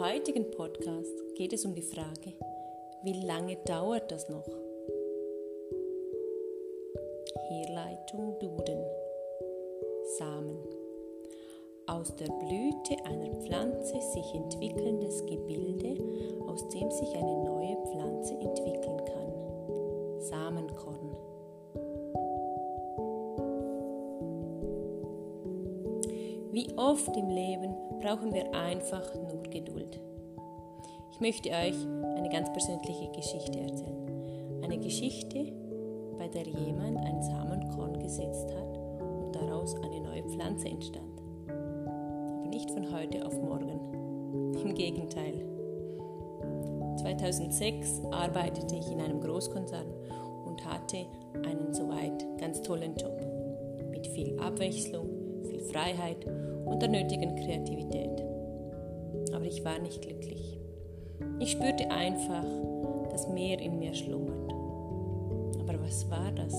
[0.00, 2.32] Heutigen Podcast geht es um die Frage,
[3.04, 4.48] wie lange dauert das noch?
[7.48, 8.84] Herleitung Duden.
[10.18, 10.58] Samen.
[11.86, 16.02] Aus der Blüte einer Pflanze sich entwickelndes Gebilde,
[16.48, 20.20] aus dem sich eine neue Pflanze entwickeln kann.
[20.22, 21.13] Samenkorn.
[26.54, 29.98] Wie oft im Leben brauchen wir einfach nur Geduld.
[31.10, 31.74] Ich möchte euch
[32.14, 34.62] eine ganz persönliche Geschichte erzählen.
[34.62, 35.52] Eine Geschichte,
[36.16, 38.78] bei der jemand ein Samenkorn gesetzt hat
[39.24, 41.20] und daraus eine neue Pflanze entstand.
[41.48, 44.54] Aber nicht von heute auf morgen.
[44.54, 45.44] Im Gegenteil.
[46.98, 49.92] 2006 arbeitete ich in einem Großkonzern
[50.44, 50.98] und hatte
[51.44, 53.20] einen soweit ganz tollen Job.
[53.90, 55.13] Mit viel Abwechslung,
[55.64, 56.24] Freiheit
[56.64, 58.24] und der nötigen Kreativität.
[59.34, 60.58] Aber ich war nicht glücklich.
[61.38, 62.44] Ich spürte einfach,
[63.10, 64.52] dass mehr in mir schlummert.
[65.60, 66.54] Aber was war das?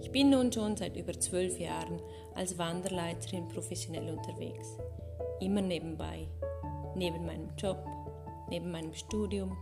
[0.00, 2.00] Ich bin nun schon seit über zwölf Jahren
[2.34, 4.78] als Wanderleiterin professionell unterwegs.
[5.40, 6.28] Immer nebenbei.
[6.94, 7.84] Neben meinem Job,
[8.48, 9.56] neben meinem Studium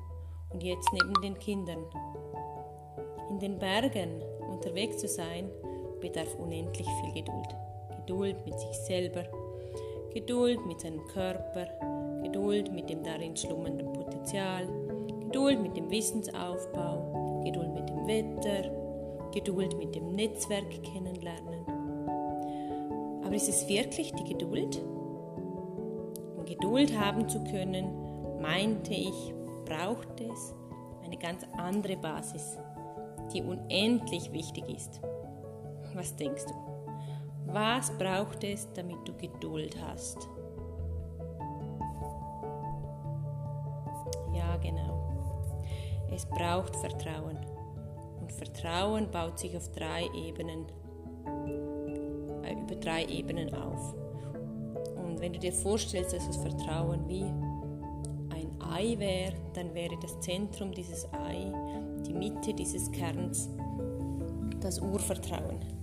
[0.51, 1.85] und jetzt neben den Kindern.
[3.29, 5.51] In den Bergen unterwegs zu sein,
[6.01, 7.57] bedarf unendlich viel Geduld.
[7.97, 9.25] Geduld mit sich selber,
[10.13, 11.67] Geduld mit seinem Körper,
[12.23, 14.67] Geduld mit dem darin schlummernden Potenzial,
[15.21, 18.71] Geduld mit dem Wissensaufbau, Geduld mit dem Wetter,
[19.33, 21.67] Geduld mit dem Netzwerk kennenlernen.
[23.25, 24.81] Aber ist es wirklich die Geduld?
[26.37, 30.55] Um Geduld haben zu können, meinte ich, braucht es
[31.05, 32.57] eine ganz andere Basis,
[33.33, 35.01] die unendlich wichtig ist.
[35.97, 36.53] Was denkst du?
[37.47, 40.29] Was braucht es, damit du Geduld hast?
[44.35, 45.09] Ja, genau.
[46.15, 47.39] Es braucht Vertrauen.
[48.21, 50.67] Und Vertrauen baut sich auf drei Ebenen,
[52.45, 53.95] äh, über drei Ebenen auf.
[55.03, 57.25] Und wenn du dir vorstellst, dass das Vertrauen wie
[58.35, 61.51] ein Ei wäre, dann wäre das Zentrum dieses Ei,
[62.07, 63.49] die Mitte dieses Kerns,
[64.61, 65.76] das Urvertrauen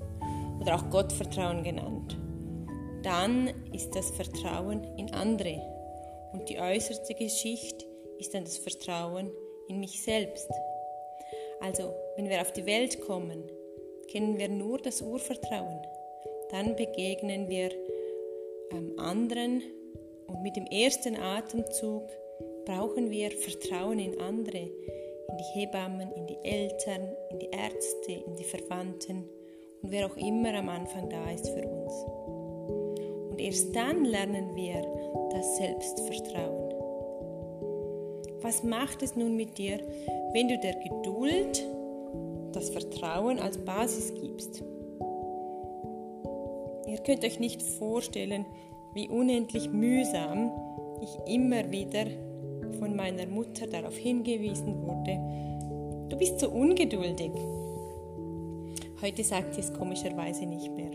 [0.63, 2.17] oder auch Gottvertrauen genannt.
[3.03, 5.61] Dann ist das Vertrauen in andere
[6.31, 7.85] und die äußerste Geschichte
[8.17, 9.29] ist dann das Vertrauen
[9.67, 10.49] in mich selbst.
[11.59, 13.43] Also, wenn wir auf die Welt kommen,
[14.09, 15.81] kennen wir nur das Urvertrauen.
[16.51, 17.69] Dann begegnen wir
[18.71, 19.61] ähm, anderen
[20.27, 22.07] und mit dem ersten Atemzug
[22.65, 28.35] brauchen wir Vertrauen in andere, in die Hebammen, in die Eltern, in die Ärzte, in
[28.37, 29.27] die Verwandten
[29.83, 31.93] und wer auch immer am Anfang da ist für uns.
[33.29, 34.81] Und erst dann lernen wir
[35.31, 36.73] das Selbstvertrauen.
[38.41, 39.79] Was macht es nun mit dir,
[40.33, 41.63] wenn du der Geduld
[42.53, 44.63] das Vertrauen als Basis gibst?
[46.87, 48.45] Ihr könnt euch nicht vorstellen,
[48.93, 50.51] wie unendlich mühsam
[51.01, 52.05] ich immer wieder
[52.79, 55.19] von meiner Mutter darauf hingewiesen wurde,
[56.09, 57.31] du bist so ungeduldig,
[59.03, 60.91] Heute sagt sie es komischerweise nicht mehr.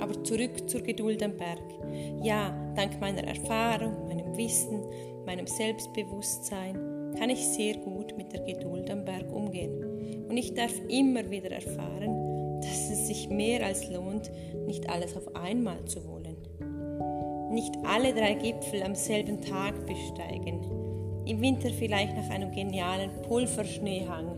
[0.00, 1.62] Aber zurück zur Geduld am Berg.
[2.24, 4.82] Ja, dank meiner Erfahrung, meinem Wissen,
[5.24, 10.26] meinem Selbstbewusstsein kann ich sehr gut mit der Geduld am Berg umgehen.
[10.28, 14.28] Und ich darf immer wieder erfahren, dass es sich mehr als lohnt,
[14.66, 16.36] nicht alles auf einmal zu wollen.
[17.52, 20.60] Nicht alle drei Gipfel am selben Tag besteigen.
[21.26, 24.36] Im Winter vielleicht nach einem genialen Pulverschneehang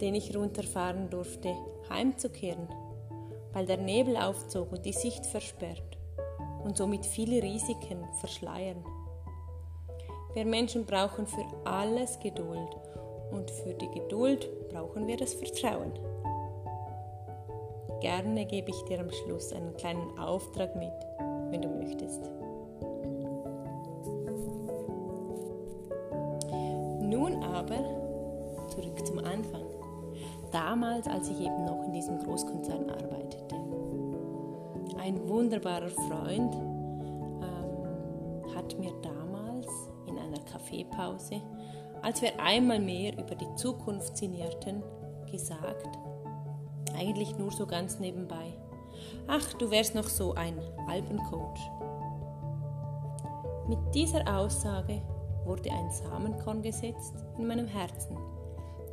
[0.00, 1.54] den ich runterfahren durfte,
[1.88, 2.68] heimzukehren,
[3.52, 5.98] weil der Nebel aufzog und die Sicht versperrt
[6.64, 8.84] und somit viele Risiken verschleiern.
[10.34, 12.76] Wir Menschen brauchen für alles Geduld
[13.30, 15.92] und für die Geduld brauchen wir das Vertrauen.
[18.00, 20.92] Gerne gebe ich dir am Schluss einen kleinen Auftrag mit,
[21.50, 22.22] wenn du möchtest.
[27.02, 29.69] Nun aber zurück zum Anfang
[30.50, 33.56] damals, als ich eben noch in diesem Großkonzern arbeitete.
[34.98, 39.66] Ein wunderbarer Freund ähm, hat mir damals
[40.06, 41.40] in einer Kaffeepause,
[42.02, 44.82] als wir einmal mehr über die Zukunft sinnierten,
[45.30, 45.88] gesagt,
[46.96, 48.54] eigentlich nur so ganz nebenbei,
[49.26, 50.58] ach, du wärst noch so ein
[50.88, 51.60] Alpencoach.
[53.68, 55.00] Mit dieser Aussage
[55.44, 58.16] wurde ein Samenkorn gesetzt in meinem Herzen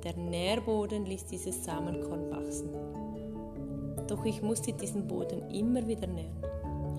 [0.08, 2.70] der Nährboden ließ dieses Samenkorn wachsen.
[4.08, 6.42] Doch ich musste diesen Boden immer wieder nähren,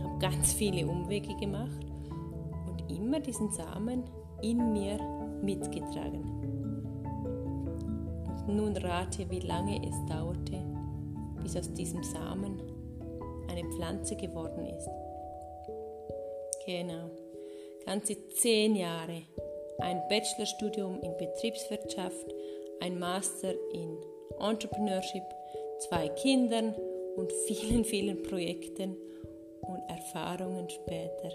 [0.02, 1.87] habe ganz viele Umwege gemacht
[2.66, 4.05] und immer diesen Samen
[4.43, 4.99] in mir
[5.43, 6.22] mitgetragen.
[8.46, 10.62] Und nun rate, wie lange es dauerte,
[11.43, 12.61] bis aus diesem Samen
[13.49, 14.90] eine Pflanze geworden ist.
[16.66, 17.08] Genau,
[17.87, 19.22] ganze zehn Jahre.
[19.78, 22.34] Ein Bachelorstudium in Betriebswirtschaft,
[22.80, 23.98] ein Master in
[24.40, 25.25] Entrepreneurship,
[25.88, 26.75] zwei Kindern
[27.16, 28.96] und vielen, vielen Projekten
[29.62, 31.30] und Erfahrungen später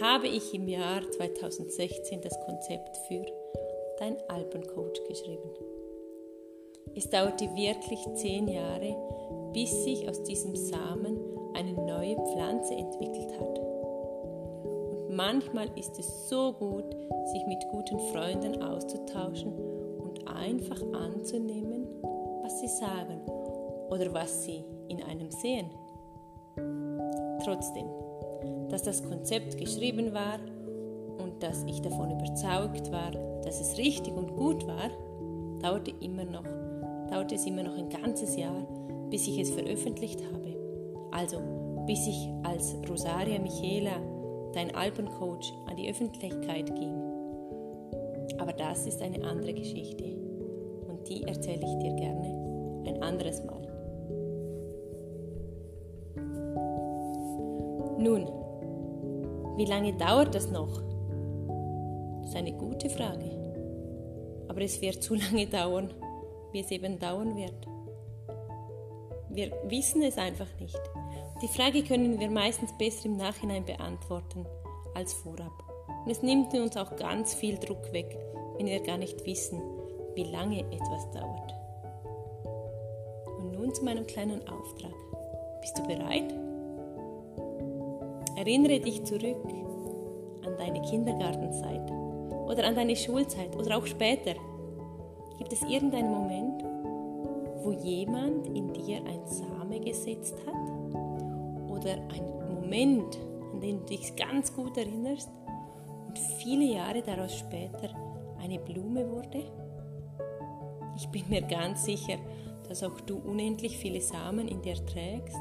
[0.00, 3.24] habe ich im Jahr 2016 das Konzept für
[3.98, 5.50] Dein Alpencoach geschrieben.
[6.94, 8.96] Es dauerte wirklich zehn Jahre,
[9.52, 11.18] bis sich aus diesem Samen
[11.54, 13.58] eine neue Pflanze entwickelt hat.
[13.58, 16.96] Und manchmal ist es so gut,
[17.32, 19.71] sich mit guten Freunden auszutauschen
[20.36, 21.86] einfach anzunehmen,
[22.42, 23.20] was sie sagen
[23.90, 25.70] oder was sie in einem sehen.
[27.44, 27.86] Trotzdem,
[28.68, 30.38] dass das Konzept geschrieben war
[31.18, 33.10] und dass ich davon überzeugt war,
[33.42, 34.90] dass es richtig und gut war,
[35.60, 36.44] dauerte, immer noch,
[37.10, 38.66] dauerte es immer noch ein ganzes Jahr,
[39.10, 40.56] bis ich es veröffentlicht habe.
[41.10, 41.38] Also
[41.86, 44.00] bis ich als Rosaria Michela,
[44.52, 46.94] dein Alpencoach, an die Öffentlichkeit ging.
[48.38, 50.21] Aber das ist eine andere Geschichte
[51.08, 52.42] die erzähle ich dir gerne
[52.86, 53.62] ein anderes Mal.
[57.98, 58.26] Nun,
[59.56, 60.82] wie lange dauert das noch?
[62.20, 63.30] Das ist eine gute Frage.
[64.48, 65.92] Aber es wird zu lange dauern,
[66.52, 67.66] wie es eben dauern wird.
[69.30, 70.80] Wir wissen es einfach nicht.
[71.42, 74.46] Die Frage können wir meistens besser im Nachhinein beantworten
[74.94, 75.52] als vorab.
[76.04, 78.18] Und es nimmt uns auch ganz viel Druck weg,
[78.56, 79.60] wenn wir gar nicht wissen,
[80.14, 81.54] wie lange etwas dauert.
[83.38, 84.92] Und nun zu meinem kleinen Auftrag.
[85.60, 86.34] Bist du bereit?
[88.36, 89.36] Erinnere dich zurück
[90.44, 91.90] an deine Kindergartenzeit
[92.46, 94.34] oder an deine Schulzeit oder auch später.
[95.38, 96.64] Gibt es irgendeinen Moment,
[97.62, 100.94] wo jemand in dir ein Same gesetzt hat?
[101.70, 103.18] Oder ein Moment,
[103.52, 105.30] an den du dich ganz gut erinnerst
[106.08, 107.90] und viele Jahre daraus später
[108.42, 109.61] eine Blume wurde?
[110.96, 112.18] Ich bin mir ganz sicher,
[112.68, 115.36] dass auch du unendlich viele Samen in dir trägst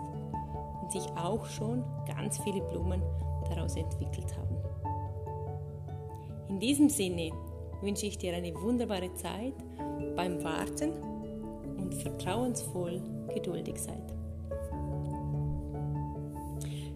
[0.91, 3.01] sich auch schon ganz viele Blumen
[3.49, 4.57] daraus entwickelt haben.
[6.49, 7.31] In diesem Sinne
[7.81, 9.53] wünsche ich dir eine wunderbare Zeit
[10.15, 10.91] beim Warten
[11.77, 13.01] und vertrauensvoll
[13.33, 14.13] geduldig seid.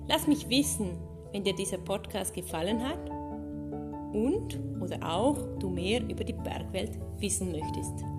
[0.07, 0.97] Lass mich wissen,
[1.31, 3.09] wenn dir dieser Podcast gefallen hat
[4.13, 8.14] und oder auch du mehr über die Bergwelt wissen möchtest.